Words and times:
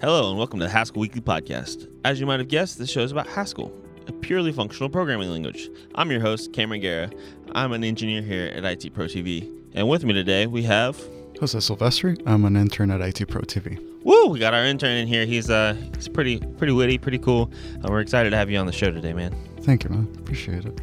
Hello 0.00 0.30
and 0.30 0.38
welcome 0.38 0.58
to 0.60 0.64
the 0.64 0.72
Haskell 0.72 1.00
Weekly 1.00 1.20
Podcast. 1.20 1.86
As 2.06 2.18
you 2.18 2.24
might 2.24 2.40
have 2.40 2.48
guessed, 2.48 2.78
this 2.78 2.88
show 2.88 3.02
is 3.02 3.12
about 3.12 3.26
Haskell, 3.26 3.70
a 4.06 4.12
purely 4.12 4.50
functional 4.50 4.88
programming 4.88 5.28
language. 5.28 5.68
I'm 5.94 6.10
your 6.10 6.22
host, 6.22 6.54
Cameron 6.54 6.80
Gera. 6.80 7.10
I'm 7.52 7.72
an 7.72 7.84
engineer 7.84 8.22
here 8.22 8.46
at 8.46 8.64
IT 8.64 8.94
Pro 8.94 9.04
TV. 9.04 9.54
And 9.74 9.90
with 9.90 10.02
me 10.06 10.14
today, 10.14 10.46
we 10.46 10.62
have. 10.62 10.98
Jose 11.38 11.58
Silvestri. 11.58 12.18
I'm 12.24 12.46
an 12.46 12.56
intern 12.56 12.90
at 12.90 13.02
IT 13.02 13.28
Pro 13.28 13.42
TV. 13.42 13.78
Woo! 14.02 14.28
We 14.28 14.38
got 14.38 14.54
our 14.54 14.64
intern 14.64 14.96
in 14.96 15.06
here. 15.06 15.26
He's 15.26 15.50
uh 15.50 15.76
he's 15.94 16.08
pretty 16.08 16.38
pretty 16.38 16.72
witty, 16.72 16.96
pretty 16.96 17.18
cool. 17.18 17.52
Uh, 17.84 17.88
we're 17.90 18.00
excited 18.00 18.30
to 18.30 18.38
have 18.38 18.48
you 18.48 18.56
on 18.56 18.64
the 18.64 18.72
show 18.72 18.90
today, 18.90 19.12
man. 19.12 19.36
Thank 19.60 19.84
you, 19.84 19.90
man. 19.90 20.10
Appreciate 20.18 20.64
it. 20.64 20.80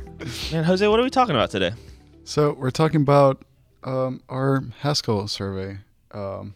Man, 0.52 0.64
Jose, 0.64 0.88
what 0.88 1.00
are 1.00 1.04
we 1.04 1.10
talking 1.10 1.34
about 1.34 1.50
today? 1.50 1.72
So 2.24 2.54
we're 2.54 2.70
talking 2.70 3.02
about 3.02 3.44
um, 3.84 4.22
our 4.30 4.64
Haskell 4.82 5.28
survey. 5.28 5.80
Um, 6.12 6.54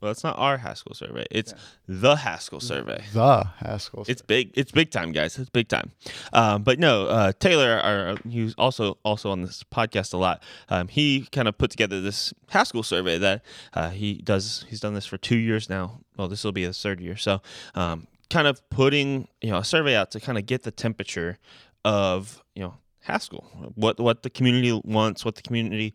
Well, 0.00 0.10
it's 0.10 0.22
not 0.22 0.38
our 0.38 0.58
Haskell 0.58 0.94
survey. 0.94 1.24
It's 1.30 1.54
the 1.88 2.16
Haskell 2.16 2.60
survey. 2.60 3.02
the 3.14 3.44
Haskell. 3.58 4.04
It's 4.06 4.20
big. 4.20 4.52
It's 4.54 4.70
big 4.70 4.90
time, 4.90 5.12
guys. 5.12 5.38
It's 5.38 5.48
big 5.48 5.68
time. 5.68 5.92
Um, 6.32 6.62
but 6.62 6.78
no, 6.78 7.06
uh, 7.06 7.32
Taylor, 7.38 7.80
our, 7.82 8.16
who's 8.30 8.54
also 8.58 8.98
also 9.04 9.30
on 9.30 9.42
this 9.42 9.64
podcast 9.64 10.12
a 10.12 10.18
lot. 10.18 10.42
Um, 10.68 10.88
he 10.88 11.26
kind 11.32 11.48
of 11.48 11.56
put 11.56 11.70
together 11.70 12.00
this 12.00 12.34
Haskell 12.50 12.82
survey 12.82 13.16
that 13.18 13.42
uh, 13.72 13.90
he 13.90 14.14
does. 14.14 14.66
He's 14.68 14.80
done 14.80 14.94
this 14.94 15.06
for 15.06 15.16
two 15.16 15.38
years 15.38 15.70
now. 15.70 16.00
Well, 16.16 16.28
this 16.28 16.44
will 16.44 16.52
be 16.52 16.64
his 16.64 16.80
third 16.80 17.00
year. 17.00 17.16
So, 17.16 17.40
um, 17.74 18.06
kind 18.28 18.46
of 18.46 18.68
putting 18.68 19.28
you 19.40 19.50
know 19.50 19.58
a 19.58 19.64
survey 19.64 19.96
out 19.96 20.10
to 20.10 20.20
kind 20.20 20.36
of 20.36 20.44
get 20.44 20.62
the 20.64 20.70
temperature 20.70 21.38
of 21.86 22.42
you 22.54 22.62
know 22.62 22.74
Haskell, 23.00 23.72
what 23.74 23.98
what 23.98 24.22
the 24.24 24.30
community 24.30 24.78
wants, 24.84 25.24
what 25.24 25.36
the 25.36 25.42
community 25.42 25.94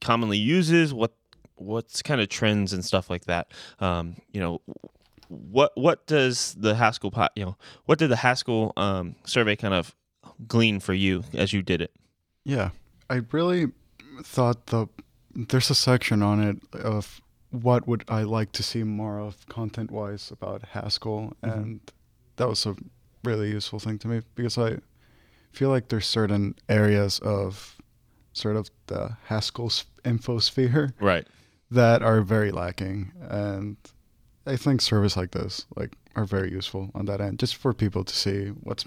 commonly 0.00 0.38
uses, 0.38 0.92
what 0.92 1.12
what's 1.60 2.02
kind 2.02 2.20
of 2.20 2.28
trends 2.28 2.72
and 2.72 2.84
stuff 2.84 3.10
like 3.10 3.24
that. 3.24 3.52
Um, 3.80 4.16
you 4.32 4.40
know, 4.40 4.60
what 5.28 5.72
what 5.76 6.06
does 6.06 6.54
the 6.58 6.74
Haskell 6.74 7.12
you 7.34 7.44
know 7.44 7.56
what 7.86 7.98
did 7.98 8.08
the 8.08 8.16
Haskell 8.16 8.72
um, 8.76 9.16
survey 9.24 9.56
kind 9.56 9.74
of 9.74 9.94
glean 10.46 10.80
for 10.80 10.94
you 10.94 11.24
as 11.34 11.52
you 11.52 11.62
did 11.62 11.80
it? 11.80 11.92
yeah, 12.44 12.70
I 13.10 13.20
really 13.32 13.66
thought 14.22 14.66
the 14.66 14.88
there's 15.34 15.70
a 15.70 15.74
section 15.74 16.22
on 16.22 16.42
it 16.42 16.56
of 16.74 17.20
what 17.50 17.86
would 17.86 18.04
I 18.08 18.22
like 18.22 18.52
to 18.52 18.62
see 18.62 18.82
more 18.82 19.18
of 19.18 19.46
content 19.48 19.90
wise 19.90 20.30
about 20.30 20.62
Haskell, 20.72 21.34
and 21.42 21.80
that 22.36 22.48
was 22.48 22.66
a 22.66 22.74
really 23.24 23.50
useful 23.50 23.78
thing 23.78 23.98
to 23.98 24.08
me 24.08 24.22
because 24.34 24.56
I 24.58 24.78
feel 25.52 25.70
like 25.70 25.88
there's 25.88 26.06
certain 26.06 26.54
areas 26.68 27.18
of 27.20 27.76
sort 28.32 28.56
of 28.56 28.70
the 28.86 29.16
Haskell 29.24 29.68
infosphere 30.04 30.92
Right. 31.00 31.26
That 31.70 32.02
are 32.02 32.20
very 32.22 32.50
lacking 32.50 33.12
and 33.20 33.76
i 34.46 34.56
think 34.56 34.80
service 34.80 35.16
like 35.16 35.32
this 35.32 35.66
like 35.76 35.94
are 36.16 36.24
very 36.24 36.50
useful 36.50 36.90
on 36.94 37.04
that 37.06 37.20
end 37.20 37.38
just 37.38 37.56
for 37.56 37.72
people 37.72 38.04
to 38.04 38.14
see 38.14 38.48
what's 38.48 38.84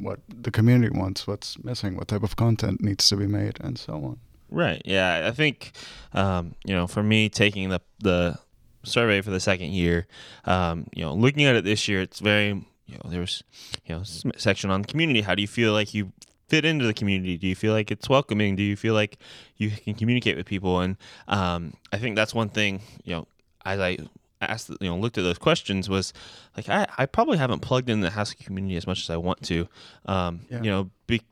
what 0.00 0.20
the 0.28 0.50
community 0.50 0.96
wants 0.98 1.26
what's 1.26 1.62
missing 1.62 1.96
what 1.96 2.08
type 2.08 2.22
of 2.22 2.36
content 2.36 2.80
needs 2.80 3.08
to 3.08 3.16
be 3.16 3.26
made 3.26 3.58
and 3.60 3.78
so 3.78 3.92
on 3.94 4.18
Right. 4.50 4.82
Yeah. 4.84 5.26
I 5.26 5.32
think 5.32 5.72
um, 6.12 6.54
you 6.64 6.74
know 6.74 6.86
for 6.86 7.02
me 7.02 7.28
taking 7.28 7.70
the 7.70 7.80
the 7.98 8.38
survey 8.84 9.20
for 9.20 9.30
the 9.30 9.40
second 9.40 9.72
year, 9.72 10.06
um, 10.44 10.86
you 10.94 11.04
know, 11.04 11.14
looking 11.14 11.44
at 11.44 11.56
it 11.56 11.64
this 11.64 11.88
year, 11.88 12.02
it's 12.02 12.20
very 12.20 12.48
you 12.86 12.94
know 12.94 13.10
there's 13.10 13.42
you 13.86 13.96
know 13.96 14.02
section 14.36 14.70
on 14.70 14.84
community. 14.84 15.22
How 15.22 15.34
do 15.34 15.42
you 15.42 15.48
feel 15.48 15.72
like 15.72 15.92
you 15.92 16.12
fit 16.48 16.64
into 16.64 16.84
the 16.86 16.94
community? 16.94 17.36
Do 17.36 17.46
you 17.46 17.54
feel 17.54 17.72
like 17.72 17.90
it's 17.90 18.08
welcoming? 18.08 18.56
Do 18.56 18.62
you 18.62 18.76
feel 18.76 18.94
like 18.94 19.18
you 19.56 19.70
can 19.70 19.94
communicate 19.94 20.36
with 20.36 20.46
people? 20.46 20.80
And 20.80 20.96
um, 21.28 21.74
I 21.92 21.98
think 21.98 22.16
that's 22.16 22.34
one 22.34 22.48
thing. 22.48 22.80
You 23.04 23.14
know, 23.14 23.28
as 23.64 23.80
I 23.80 23.98
asked, 24.40 24.68
you 24.68 24.88
know, 24.88 24.96
looked 24.98 25.16
at 25.18 25.22
those 25.24 25.38
questions 25.38 25.88
was 25.88 26.12
like 26.56 26.68
I, 26.68 26.86
I 26.98 27.06
probably 27.06 27.38
haven't 27.38 27.60
plugged 27.60 27.88
in 27.88 28.00
the 28.00 28.10
Haskell 28.10 28.44
community 28.44 28.76
as 28.76 28.86
much 28.86 29.00
as 29.02 29.10
I 29.10 29.16
want 29.16 29.42
to. 29.44 29.68
Um, 30.06 30.40
Yeah. 30.50 30.62
You 30.62 30.70
know, 30.70 30.90
be, 31.06 31.22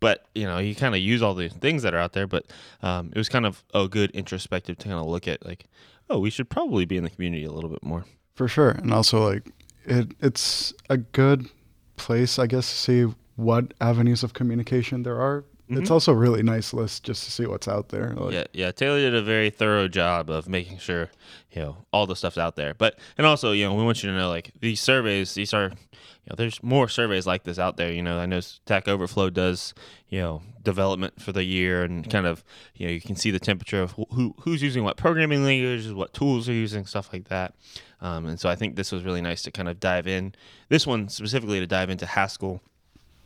but 0.00 0.26
you 0.34 0.44
know, 0.44 0.58
you 0.58 0.74
kind 0.74 0.94
of 0.94 1.00
use 1.00 1.22
all 1.22 1.34
the 1.34 1.48
things 1.48 1.82
that 1.82 1.94
are 1.94 1.98
out 1.98 2.12
there. 2.12 2.26
But 2.26 2.46
um, 2.82 3.10
it 3.14 3.18
was 3.18 3.28
kind 3.28 3.46
of 3.46 3.62
a 3.74 3.86
good 3.88 4.10
introspective 4.12 4.78
to 4.78 4.88
kind 4.88 4.98
of 4.98 5.06
look 5.06 5.28
at 5.28 5.44
like, 5.44 5.66
oh, 6.10 6.18
we 6.18 6.30
should 6.30 6.48
probably 6.50 6.84
be 6.84 6.96
in 6.96 7.04
the 7.04 7.10
community 7.10 7.44
a 7.44 7.52
little 7.52 7.70
bit 7.70 7.82
more. 7.82 8.04
for 8.34 8.48
sure 8.48 8.70
and 8.70 8.92
also 8.94 9.28
like 9.28 9.50
it 9.84 10.12
it's 10.20 10.72
a 10.88 10.96
good 10.96 11.48
place 11.96 12.38
i 12.38 12.46
guess 12.46 12.68
to 12.68 12.74
see 12.76 13.14
what 13.36 13.72
avenues 13.80 14.22
of 14.22 14.32
communication 14.34 15.02
there 15.02 15.20
are 15.20 15.44
it's 15.68 15.88
Mhm. 15.88 15.92
also 15.92 16.12
a 16.12 16.16
really 16.16 16.42
nice 16.42 16.74
list 16.74 17.02
just 17.04 17.24
to 17.24 17.30
see 17.30 17.46
what's 17.46 17.66
out 17.66 17.88
there 17.88 18.12
like, 18.16 18.34
yeah, 18.34 18.44
yeah. 18.52 18.70
Taylor 18.72 18.98
did 18.98 19.14
a 19.14 19.22
very 19.22 19.48
thorough 19.48 19.88
job 19.88 20.28
of 20.28 20.46
making 20.46 20.76
sure 20.78 21.08
you 21.50 21.62
know 21.62 21.86
all 21.92 22.06
the 22.06 22.16
stuff's 22.16 22.36
out 22.36 22.56
there. 22.56 22.74
But 22.74 22.98
and 23.16 23.26
also, 23.26 23.52
you 23.52 23.64
know, 23.64 23.72
we 23.74 23.82
want 23.82 24.02
you 24.02 24.10
to 24.10 24.16
know 24.16 24.28
like 24.28 24.50
these 24.60 24.80
surveys. 24.82 25.32
These 25.32 25.54
are, 25.54 25.68
you 25.70 26.28
know, 26.28 26.34
there's 26.36 26.62
more 26.62 26.88
surveys 26.88 27.26
like 27.26 27.44
this 27.44 27.58
out 27.58 27.78
there. 27.78 27.90
You 27.90 28.02
know, 28.02 28.18
I 28.18 28.26
know 28.26 28.40
Stack 28.40 28.86
Overflow 28.86 29.30
does 29.30 29.72
you 30.08 30.20
know 30.20 30.42
development 30.62 31.22
for 31.22 31.32
the 31.32 31.44
year 31.44 31.84
and 31.84 32.10
kind 32.10 32.26
of 32.26 32.44
you 32.74 32.86
know 32.86 32.92
you 32.92 33.00
can 33.00 33.16
see 33.16 33.30
the 33.30 33.40
temperature 33.40 33.80
of 33.80 33.92
who 34.10 34.34
who's 34.40 34.62
using 34.62 34.84
what 34.84 34.98
programming 34.98 35.42
languages, 35.42 35.94
what 35.94 36.12
tools 36.12 36.50
are 36.50 36.52
using, 36.52 36.84
stuff 36.84 37.08
like 37.14 37.28
that. 37.28 37.54
Um, 38.02 38.26
and 38.26 38.38
so 38.38 38.50
I 38.50 38.56
think 38.56 38.76
this 38.76 38.92
was 38.92 39.04
really 39.04 39.22
nice 39.22 39.40
to 39.42 39.50
kind 39.50 39.68
of 39.68 39.80
dive 39.80 40.06
in. 40.06 40.34
This 40.68 40.86
one 40.86 41.08
specifically 41.08 41.60
to 41.60 41.66
dive 41.66 41.88
into 41.88 42.04
Haskell. 42.04 42.60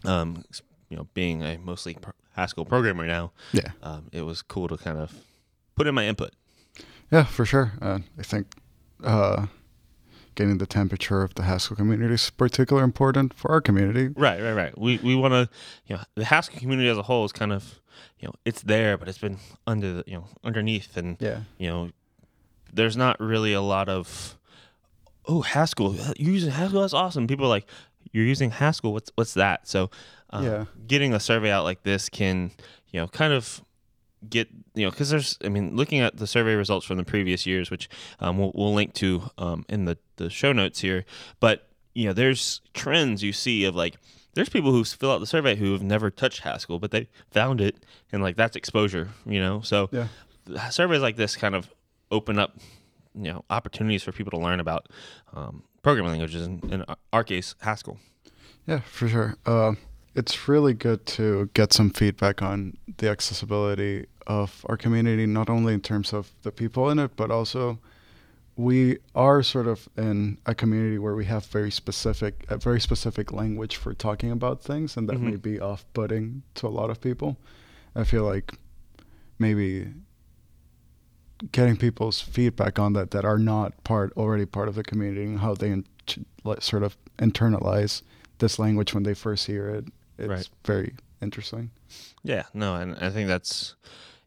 Um, 0.07 0.45
you 0.89 0.97
know, 0.97 1.09
being 1.15 1.43
a 1.43 1.59
mostly 1.59 1.97
Haskell 2.37 2.65
programmer 2.65 3.07
now, 3.07 3.33
yeah 3.53 3.73
um, 3.83 4.09
it 4.13 4.23
was 4.23 4.41
cool 4.43 4.69
to 4.69 4.77
kind 4.77 4.99
of 4.99 5.13
put 5.75 5.87
in 5.87 5.95
my 5.95 6.07
input. 6.07 6.31
Yeah, 7.11 7.25
for 7.25 7.45
sure. 7.45 7.73
Uh, 7.83 7.99
I 8.19 8.23
think 8.23 8.47
uh, 9.05 9.47
getting 10.35 10.59
the 10.59 10.67
temperature 10.67 11.23
of 11.23 11.35
the 11.35 11.43
Haskell 11.43 11.77
community 11.77 12.15
is 12.15 12.31
particularly 12.31 12.85
important 12.85 13.35
for 13.35 13.51
our 13.51 13.61
community. 13.61 14.09
Right, 14.17 14.41
right, 14.41 14.53
right. 14.53 14.79
We 14.79 14.99
we 14.99 15.15
want 15.17 15.33
to, 15.33 15.49
you 15.87 15.97
know, 15.97 16.03
the 16.15 16.25
Haskell 16.25 16.61
community 16.61 16.89
as 16.89 16.99
a 16.99 17.03
whole 17.03 17.25
is 17.25 17.33
kind 17.33 17.53
of, 17.53 17.81
you 18.21 18.29
know, 18.29 18.35
it's 18.45 18.63
there, 18.63 18.97
but 18.99 19.09
it's 19.09 19.19
been 19.19 19.39
under 19.67 19.93
the, 19.95 20.05
you 20.07 20.15
know, 20.19 20.27
underneath, 20.45 20.97
and 20.97 21.17
Yeah. 21.21 21.41
you 21.59 21.69
know, 21.69 21.91
there's 22.73 22.97
not 22.97 23.19
really 23.21 23.53
a 23.55 23.63
lot 23.63 23.89
of, 23.89 24.37
oh, 25.27 25.41
Haskell, 25.43 25.95
you're 26.17 26.33
using 26.35 26.51
Haskell, 26.53 26.83
that's 26.83 26.93
awesome. 26.95 27.27
People 27.27 27.47
are 27.47 27.49
like, 27.57 27.67
you're 28.17 28.25
using 28.27 28.51
Haskell, 28.51 28.93
what's 28.93 29.11
what's 29.15 29.35
that? 29.35 29.69
So, 29.69 29.91
um, 30.31 30.45
Yeah. 30.45 30.65
getting 30.87 31.13
a 31.15 31.21
survey 31.21 31.51
out 31.51 31.65
like 31.65 31.83
this 31.83 32.09
can, 32.09 32.51
you 32.91 33.01
know, 33.01 33.07
kind 33.09 33.33
of 33.33 33.63
get 34.29 34.49
you 34.75 34.85
know 34.85 34.91
because 34.91 35.11
there's 35.11 35.39
i 35.45 35.49
mean 35.49 35.77
looking 35.77 36.01
at 36.01 36.17
the 36.17 36.27
survey 36.27 36.55
results 36.55 36.85
from 36.87 36.97
the 36.97 37.05
previous 37.05 37.47
years 37.47 37.71
which 37.71 37.89
um, 38.19 38.39
we'll, 38.39 38.51
we'll 38.57 38.75
link 38.75 38.93
to 38.95 39.23
um, 39.39 39.65
in 39.69 39.85
the, 39.85 39.97
the 40.17 40.29
show 40.31 40.53
notes 40.53 40.81
here 40.81 41.05
but 41.39 41.69
you 41.95 42.07
know 42.07 42.13
there's 42.15 42.61
trends 42.75 43.23
you 43.23 43.33
see 43.33 43.65
of 43.65 43.77
like 43.77 43.95
there's 44.35 44.49
people 44.49 44.73
who 44.73 44.83
fill 44.85 45.13
out 45.13 45.19
the 45.21 45.27
survey 45.27 45.55
who 45.55 45.71
have 45.73 45.83
never 45.83 46.11
touched 46.11 46.41
haskell 46.41 46.79
but 46.81 46.91
they 46.91 47.09
found 47.31 47.61
it 47.61 47.77
and 48.11 48.21
like 48.23 48.37
that's 48.37 48.57
exposure 48.57 49.11
you 49.27 49.39
know 49.39 49.61
so 49.61 49.89
Yeah. 49.93 50.09
surveys 50.71 51.03
like 51.03 51.17
this 51.17 51.37
kind 51.37 51.55
of 51.55 51.71
open 52.11 52.39
up 52.39 52.57
you 53.15 53.31
know 53.31 53.45
opportunities 53.51 54.03
for 54.03 54.13
people 54.13 54.31
to 54.33 54.39
learn 54.45 54.61
about 54.61 54.89
um, 55.35 55.63
programming 55.87 56.11
languages 56.11 56.45
in, 56.49 56.59
in 56.73 56.85
our 57.13 57.23
case 57.23 57.55
haskell 57.61 57.97
Yeah, 58.67 58.81
for 58.81 59.07
sure. 59.09 59.37
Uh, 59.47 59.75
it's 60.17 60.49
really 60.49 60.75
good 60.75 61.07
to 61.07 61.49
get 61.55 61.73
some 61.73 61.91
feedback 61.91 62.43
on 62.43 62.77
the 62.99 63.09
accessibility 63.09 64.07
of 64.27 64.65
our 64.69 64.77
community, 64.77 65.27
not 65.27 65.49
only 65.49 65.73
in 65.75 65.81
terms 65.81 66.13
of 66.13 66.33
the 66.43 66.51
people 66.51 66.91
in 66.91 66.99
it, 66.99 67.13
but 67.17 67.31
also 67.31 67.79
we 68.57 68.99
are 69.15 69.45
sort 69.45 69.69
of 69.69 69.89
in 69.97 70.39
a 70.47 70.55
community 70.55 70.99
where 70.99 71.15
we 71.15 71.27
have 71.27 71.47
very 71.53 71.71
specific, 71.71 72.45
a 72.49 72.57
very 72.57 72.81
specific 72.81 73.31
language 73.31 73.77
for 73.77 73.95
talking 73.95 74.33
about 74.33 74.61
things, 74.63 74.97
and 74.97 75.09
that 75.09 75.21
may 75.21 75.37
Mhm. 75.37 75.43
be 75.43 75.61
off-putting 75.61 76.43
to 76.55 76.67
a 76.67 76.73
lot 76.81 76.91
of 76.91 76.99
people. 77.01 77.37
I 77.95 78.03
feel 78.05 78.25
like 78.25 78.59
maybe 79.39 79.93
getting 81.53 81.77
people's 81.77 82.21
feedback 82.21 82.79
on 82.79 82.93
that 82.95 83.11
that 83.11 83.25
are 83.25 83.39
not 83.39 83.83
part 83.85 84.13
already 84.17 84.47
part 84.47 84.69
of 84.69 84.75
the 84.75 84.83
community 84.83 85.25
and 85.25 85.41
how 85.41 85.55
they 85.55 85.71
in, 85.71 85.85
sort 86.61 86.83
of 86.83 86.97
internalize 87.19 88.03
this 88.39 88.59
language 88.59 88.95
when 88.95 89.03
they 89.03 89.15
first 89.15 89.47
hear 89.47 89.69
it 89.69 89.85
it's 90.19 90.29
Right. 90.29 90.49
very 90.65 90.95
interesting 91.21 91.71
Yeah, 92.23 92.45
no, 92.55 92.75
and 92.77 92.97
I 92.97 93.11
think 93.11 93.29
that's 93.29 93.75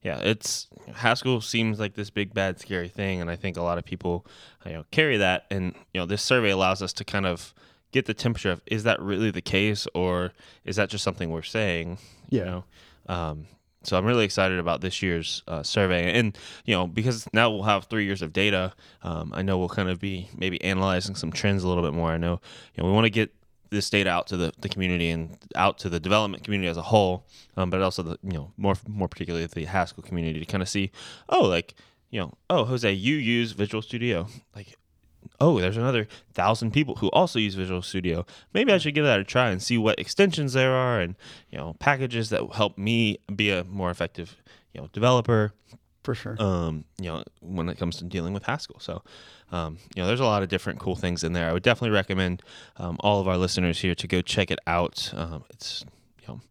yeah, 0.01 0.19
it's 0.19 0.67
Haskell 0.95 1.41
seems 1.41 1.77
like 1.77 1.95
this 1.95 2.09
big 2.09 2.33
bad 2.33 2.57
scary 2.59 2.87
thing, 2.87 3.19
and 3.19 3.29
I 3.29 3.35
think 3.35 3.57
a 3.57 3.61
lot 3.61 3.77
of 3.77 3.83
people 3.83 4.25
you 4.65 4.71
know 4.73 4.85
carry 4.91 5.17
that, 5.17 5.45
and 5.51 5.73
you 5.93 5.99
know 5.99 6.05
this 6.05 6.21
survey 6.21 6.51
allows 6.51 6.81
us 6.81 6.93
to 6.93 7.03
kind 7.03 7.25
of 7.25 7.53
get 7.91 8.05
the 8.05 8.13
temperature 8.13 8.51
of 8.51 8.61
is 8.65 8.83
that 8.83 9.01
really 9.01 9.29
the 9.31 9.41
case, 9.41 9.87
or 9.93 10.31
is 10.63 10.77
that 10.77 10.89
just 10.89 11.03
something 11.03 11.31
we're 11.31 11.41
saying? 11.43 11.97
You 12.29 12.39
Yeah. 12.39 12.45
know, 12.45 12.63
um, 13.07 13.47
so 13.83 13.97
I'm 13.97 14.05
really 14.05 14.25
excited 14.25 14.59
about 14.59 14.81
this 14.81 15.01
year's 15.01 15.41
uh, 15.47 15.63
survey, 15.63 16.17
and 16.17 16.37
you 16.65 16.75
know 16.75 16.87
because 16.87 17.27
now 17.33 17.49
we'll 17.49 17.63
have 17.63 17.85
three 17.85 18.05
years 18.05 18.21
of 18.21 18.33
data. 18.33 18.73
Um, 19.03 19.31
I 19.33 19.41
know 19.41 19.57
we'll 19.57 19.69
kind 19.69 19.89
of 19.89 19.99
be 19.99 20.29
maybe 20.35 20.61
analyzing 20.63 21.15
some 21.15 21.31
trends 21.31 21.63
a 21.63 21.67
little 21.67 21.83
bit 21.83 21.93
more. 21.93 22.11
I 22.11 22.17
know 22.17 22.41
you 22.75 22.83
know 22.83 22.89
we 22.89 22.93
want 22.93 23.05
to 23.05 23.09
get 23.09 23.33
this 23.69 23.89
data 23.89 24.09
out 24.09 24.27
to 24.27 24.37
the, 24.37 24.51
the 24.59 24.69
community 24.69 25.09
and 25.09 25.37
out 25.55 25.77
to 25.79 25.89
the 25.89 25.99
development 25.99 26.43
community 26.43 26.67
as 26.67 26.77
a 26.77 26.81
whole, 26.81 27.25
um, 27.55 27.69
but 27.69 27.81
also 27.81 28.03
the 28.03 28.17
you 28.23 28.33
know 28.33 28.51
more 28.57 28.75
more 28.87 29.07
particularly 29.07 29.45
the 29.45 29.65
Haskell 29.65 30.03
community 30.03 30.39
to 30.39 30.45
kind 30.45 30.61
of 30.61 30.69
see, 30.69 30.91
oh, 31.29 31.45
like 31.45 31.75
you 32.09 32.19
know, 32.19 32.33
oh, 32.49 32.65
Jose, 32.65 32.91
you 32.91 33.15
use 33.15 33.51
Visual 33.51 33.81
Studio, 33.81 34.27
like 34.55 34.75
oh, 35.41 35.59
there's 35.59 35.77
another 35.77 36.07
thousand 36.33 36.71
people 36.71 36.95
who 36.95 37.09
also 37.09 37.39
use 37.39 37.55
Visual 37.55 37.81
Studio. 37.81 38.25
Maybe 38.53 38.71
I 38.71 38.77
should 38.77 38.95
give 38.95 39.05
that 39.05 39.19
a 39.19 39.23
try 39.23 39.49
and 39.49 39.61
see 39.61 39.77
what 39.77 39.99
extensions 39.99 40.53
there 40.53 40.73
are 40.73 40.99
and 40.99 41.15
you 41.49 41.57
know 41.57 41.75
packages 41.79 42.29
that 42.29 42.41
will 42.41 42.53
help 42.53 42.77
me 42.77 43.19
be 43.35 43.49
a 43.51 43.63
more 43.63 43.91
effective 43.91 44.35
you 44.73 44.81
know 44.81 44.89
developer. 44.93 45.53
For 46.03 46.15
sure. 46.15 46.41
Um, 46.41 46.85
you 46.97 47.09
know, 47.09 47.23
when 47.41 47.67
it 47.67 47.77
comes 47.77 47.97
to 47.97 48.05
dealing 48.05 48.33
with 48.33 48.43
Haskell. 48.43 48.79
So, 48.79 49.03
um, 49.51 49.77
you 49.93 50.01
know, 50.01 50.07
there's 50.07 50.21
a 50.21 50.25
lot 50.25 50.43
of 50.43 50.49
different 50.49 50.79
cool 50.79 50.95
things 50.95 51.23
in 51.25 51.33
there. 51.33 51.49
I 51.49 51.53
would 51.53 51.61
definitely 51.61 51.93
recommend 51.93 52.41
um, 52.77 52.97
all 53.01 53.19
of 53.19 53.27
our 53.27 53.37
listeners 53.37 53.81
here 53.81 53.93
to 53.95 54.07
go 54.07 54.21
check 54.21 54.49
it 54.49 54.59
out. 54.65 55.11
Um, 55.13 55.43
it's 55.49 55.83
you 56.21 56.27
know 56.29 56.41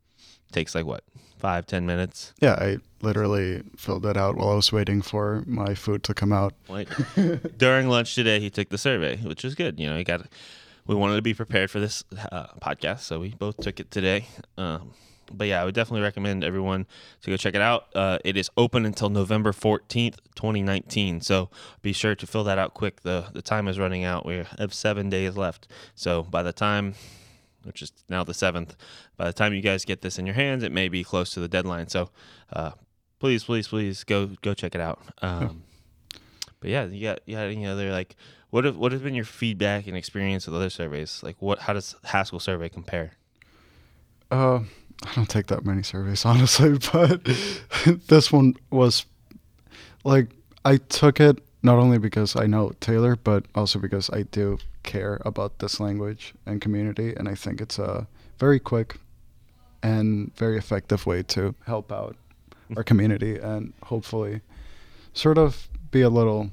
takes 0.53 0.75
like 0.75 0.87
what 0.87 1.05
five 1.39 1.67
ten 1.67 1.87
minutes. 1.87 2.33
Yeah, 2.41 2.55
I 2.55 2.79
literally 3.01 3.63
filled 3.77 4.07
it 4.07 4.17
out 4.17 4.37
while 4.37 4.51
I 4.51 4.55
was 4.55 4.73
waiting 4.73 5.03
for 5.03 5.45
my 5.47 5.75
food 5.75 6.03
to 6.05 6.15
come 6.15 6.33
out. 6.33 6.55
Like 6.69 6.89
during 7.59 7.89
lunch 7.89 8.15
today, 8.15 8.41
he 8.41 8.51
took 8.51 8.69
the 8.69 8.79
survey, 8.79 9.17
which 9.17 9.45
is 9.45 9.55
good. 9.55 9.79
You 9.79 9.91
know, 9.91 9.97
he 9.97 10.05
got. 10.05 10.27
We 10.87 10.95
wanted 10.95 11.17
to 11.17 11.23
be 11.23 11.35
prepared 11.35 11.71
for 11.71 11.81
this 11.81 12.03
uh, 12.33 12.47
podcast, 12.63 13.01
so 13.01 13.21
we 13.21 13.31
both 13.31 13.59
took 13.59 13.79
it 13.79 13.91
today. 13.91 14.27
Um, 14.57 14.93
but 15.31 15.47
yeah, 15.47 15.61
I 15.61 15.65
would 15.67 15.75
definitely 15.75 16.01
recommend 16.01 16.43
everyone 16.43 16.87
to 17.23 17.31
go 17.31 17.37
check 17.37 17.55
it 17.55 17.61
out. 17.61 17.89
Uh, 17.95 18.19
it 18.25 18.39
is 18.39 18.51
open 18.57 18.87
until 18.87 19.11
November 19.11 19.53
14th, 19.53 20.17
2019. 20.35 21.21
So 21.21 21.51
be 21.83 21.93
sure 21.93 22.15
to 22.15 22.27
fill 22.27 22.45
that 22.45 22.59
out 22.59 22.73
quick. 22.73 23.03
The 23.03 23.27
the 23.33 23.43
time 23.43 23.69
is 23.69 23.79
running 23.79 24.05
out. 24.05 24.25
We 24.25 24.45
have 24.59 24.73
seven 24.73 25.11
days 25.11 25.37
left. 25.37 25.69
So 25.95 26.23
by 26.23 26.43
the 26.43 26.53
time, 26.53 26.95
which 27.69 27.83
is 27.83 27.93
now 28.09 28.25
the 28.25 28.35
seventh, 28.35 28.77
by 29.17 29.27
the 29.27 29.33
time 29.33 29.55
you 29.55 29.63
guys 29.63 29.85
get 29.85 30.01
this 30.01 30.19
in 30.19 30.27
your 30.27 30.35
hands, 30.35 30.65
it 30.65 30.73
may 30.73 30.89
be 30.89 31.05
close 31.05 31.31
to 31.35 31.41
the 31.41 31.49
deadline. 31.49 31.89
So 31.89 32.11
uh, 32.53 32.73
please, 33.21 33.45
please, 33.45 33.69
please 33.69 34.03
go 34.03 34.31
go 34.43 34.55
check 34.55 34.75
it 34.75 34.81
out. 34.81 35.01
Um, 35.23 35.63
but 36.61 36.71
yeah, 36.71 36.87
you 36.87 37.03
got 37.03 37.21
you 37.27 37.37
got 37.37 37.47
any 37.47 37.67
other 37.67 37.93
like 37.93 38.17
what 38.51 38.65
have 38.65 38.77
what 38.77 38.93
has 38.93 39.01
been 39.01 39.15
your 39.15 39.25
feedback 39.25 39.87
and 39.87 39.97
experience 39.97 40.47
with 40.47 40.57
other 40.57 40.71
surveys? 40.71 41.23
Like 41.23 41.37
what 41.41 41.61
how 41.61 41.73
does 41.73 41.95
Haskell 42.05 42.41
survey 42.41 42.69
compare? 42.69 43.13
Uh, 44.31 44.61
I 45.05 45.15
don't 45.15 45.29
take 45.29 45.47
that 45.47 45.65
many 45.65 45.83
surveys, 45.83 46.25
honestly, 46.25 46.79
but 46.93 47.25
this 48.09 48.33
one 48.33 48.55
was 48.71 49.07
like 50.05 50.29
I 50.65 50.79
took 50.79 51.21
it 51.21 51.39
not 51.63 51.79
only 51.79 51.99
because 51.99 52.37
I 52.37 52.47
know 52.47 52.73
Taylor, 52.81 53.17
but 53.17 53.45
also 53.55 53.79
because 53.79 54.11
I 54.11 54.23
do 54.23 54.59
care 54.83 55.21
about 55.25 55.59
this 55.59 55.81
language 55.81 56.35
and 56.47 56.61
community, 56.61 57.15
and 57.15 57.29
I 57.29 57.35
think 57.35 57.61
it's 57.61 57.79
a 57.79 58.07
very 58.39 58.61
quick 58.61 58.97
and 59.83 60.35
very 60.37 60.57
effective 60.57 61.07
way 61.07 61.23
to 61.23 61.55
help 61.67 61.93
out 61.93 62.17
our 62.77 62.85
community 62.91 63.39
and 63.39 63.73
hopefully 63.85 64.41
sort 65.13 65.39
of 65.39 65.69
be 65.91 66.03
a 66.03 66.09
little 66.09 66.51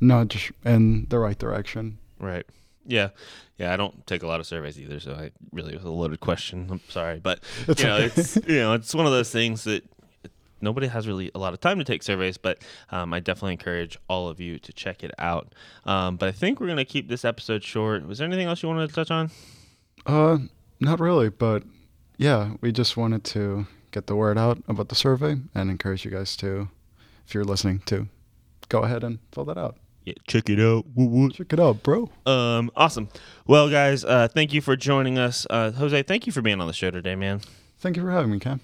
nudge 0.00 0.52
in 0.64 1.06
the 1.08 1.18
right 1.18 1.38
direction. 1.38 1.98
Right. 2.18 2.46
Yeah. 2.86 3.10
Yeah, 3.58 3.72
I 3.72 3.76
don't 3.76 4.06
take 4.06 4.22
a 4.22 4.26
lot 4.26 4.38
of 4.40 4.46
surveys 4.46 4.78
either, 4.78 5.00
so 5.00 5.12
I 5.12 5.30
really 5.50 5.74
was 5.74 5.84
a 5.84 5.90
loaded 5.90 6.20
question. 6.20 6.68
I'm 6.70 6.80
sorry, 6.90 7.18
but 7.18 7.40
you 7.78 7.84
know, 7.84 7.96
it's 7.96 8.36
you 8.46 8.58
know, 8.58 8.74
it's 8.74 8.94
one 8.94 9.06
of 9.06 9.12
those 9.12 9.30
things 9.30 9.64
that 9.64 9.82
nobody 10.60 10.86
has 10.86 11.06
really 11.06 11.30
a 11.34 11.38
lot 11.38 11.52
of 11.52 11.60
time 11.60 11.78
to 11.78 11.84
take 11.84 12.02
surveys, 12.02 12.36
but 12.36 12.58
um, 12.90 13.12
I 13.12 13.20
definitely 13.20 13.52
encourage 13.52 13.98
all 14.08 14.28
of 14.28 14.40
you 14.40 14.58
to 14.58 14.72
check 14.72 15.04
it 15.04 15.12
out. 15.18 15.54
Um, 15.84 16.16
but 16.16 16.28
I 16.28 16.32
think 16.32 16.60
we're 16.60 16.68
gonna 16.68 16.84
keep 16.84 17.08
this 17.08 17.24
episode 17.24 17.62
short. 17.62 18.06
Was 18.06 18.18
there 18.18 18.26
anything 18.26 18.46
else 18.46 18.62
you 18.62 18.68
wanted 18.68 18.88
to 18.88 18.94
touch 18.94 19.10
on? 19.10 19.30
Uh, 20.04 20.38
not 20.80 21.00
really, 21.00 21.28
but 21.28 21.62
yeah, 22.16 22.52
we 22.60 22.72
just 22.72 22.96
wanted 22.96 23.24
to 23.24 23.66
get 23.90 24.06
the 24.06 24.16
word 24.16 24.38
out 24.38 24.62
about 24.68 24.88
the 24.88 24.94
survey 24.94 25.36
and 25.54 25.70
encourage 25.70 26.04
you 26.04 26.10
guys 26.10 26.36
to, 26.36 26.68
if 27.26 27.34
you're 27.34 27.44
listening, 27.44 27.80
to 27.86 28.08
go 28.68 28.82
ahead 28.82 29.04
and 29.04 29.18
fill 29.32 29.44
that 29.46 29.58
out. 29.58 29.76
Yeah, 30.04 30.14
check 30.28 30.48
it 30.48 30.60
out. 30.60 30.84
Woo 30.94 31.06
woo. 31.06 31.30
Check 31.30 31.52
it 31.52 31.58
out, 31.58 31.82
bro. 31.82 32.08
Um, 32.26 32.70
awesome. 32.76 33.08
Well, 33.46 33.68
guys, 33.68 34.04
uh, 34.04 34.28
thank 34.28 34.52
you 34.52 34.60
for 34.60 34.76
joining 34.76 35.18
us. 35.18 35.46
Uh, 35.50 35.72
Jose, 35.72 36.00
thank 36.04 36.26
you 36.26 36.32
for 36.32 36.42
being 36.42 36.60
on 36.60 36.68
the 36.68 36.72
show 36.72 36.92
today, 36.92 37.16
man. 37.16 37.40
Thank 37.78 37.96
you 37.96 38.02
for 38.02 38.10
having 38.10 38.30
me, 38.30 38.38
Cam. 38.38 38.60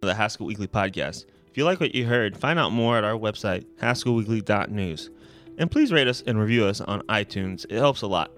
The 0.00 0.14
Haskell 0.14 0.46
Weekly 0.46 0.68
podcast. 0.68 1.26
If 1.50 1.56
you 1.56 1.64
like 1.64 1.80
what 1.80 1.94
you 1.94 2.06
heard, 2.06 2.36
find 2.36 2.58
out 2.58 2.70
more 2.70 2.96
at 2.96 3.04
our 3.04 3.18
website, 3.18 3.66
haskellweekly.news. 3.80 5.10
And 5.58 5.70
please 5.70 5.90
rate 5.90 6.06
us 6.06 6.22
and 6.26 6.38
review 6.38 6.64
us 6.66 6.80
on 6.80 7.02
iTunes. 7.02 7.64
It 7.68 7.78
helps 7.78 8.02
a 8.02 8.06
lot. 8.06 8.30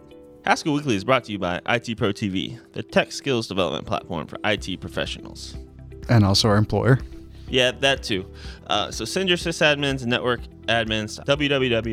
Haskell 0.44 0.72
Weekly 0.72 0.96
is 0.96 1.04
brought 1.04 1.24
to 1.24 1.32
you 1.32 1.38
by 1.38 1.60
IT 1.68 1.98
Pro 1.98 2.12
TV, 2.12 2.58
the 2.72 2.82
tech 2.82 3.12
skills 3.12 3.46
development 3.46 3.86
platform 3.86 4.26
for 4.26 4.38
IT 4.44 4.80
professionals. 4.80 5.54
And 6.08 6.24
also 6.24 6.48
our 6.48 6.56
employer. 6.56 6.98
Yeah, 7.50 7.72
that 7.72 8.02
too. 8.02 8.26
Uh, 8.68 8.90
so 8.90 9.04
send 9.04 9.28
your 9.28 9.36
sysadmins 9.36 10.00
and 10.02 10.10
network 10.10 10.40
admins 10.68 11.22
www.itpro.tv 11.24 11.84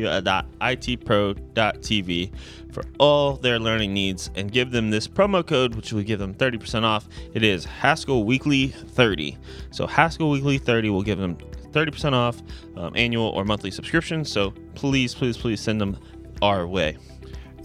for 2.72 2.84
all 2.98 3.34
their 3.36 3.58
learning 3.58 3.92
needs 3.92 4.30
and 4.36 4.52
give 4.52 4.70
them 4.70 4.90
this 4.90 5.08
promo 5.08 5.44
code, 5.44 5.74
which 5.74 5.92
will 5.92 6.04
give 6.04 6.20
them 6.20 6.32
30% 6.32 6.84
off. 6.84 7.08
It 7.34 7.42
is 7.42 7.64
Haskell 7.64 8.24
Weekly 8.24 8.68
30. 8.68 9.36
So 9.72 9.86
Haskell 9.86 10.30
Weekly 10.30 10.58
30 10.58 10.90
will 10.90 11.02
give 11.02 11.18
them 11.18 11.36
30% 11.36 12.12
off 12.12 12.40
um, 12.76 12.94
annual 12.96 13.26
or 13.26 13.44
monthly 13.44 13.72
subscription. 13.72 14.24
So 14.24 14.52
please, 14.74 15.14
please, 15.14 15.36
please 15.36 15.60
send 15.60 15.80
them 15.80 15.98
our 16.40 16.66
way. 16.66 16.96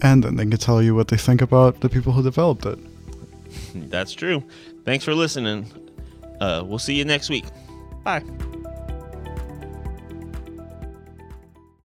And 0.02 0.24
then 0.24 0.34
they 0.36 0.44
can 0.44 0.58
tell 0.58 0.82
you 0.82 0.94
what 0.96 1.08
they 1.08 1.16
think 1.16 1.40
about 1.40 1.80
the 1.80 1.88
people 1.88 2.12
who 2.12 2.22
developed 2.22 2.66
it. 2.66 2.78
That's 3.74 4.12
true. 4.12 4.42
Thanks 4.84 5.04
for 5.04 5.14
listening. 5.14 5.70
Uh, 6.40 6.64
we'll 6.66 6.80
see 6.80 6.94
you 6.94 7.04
next 7.04 7.30
week. 7.30 7.44
Bye. 8.04 8.22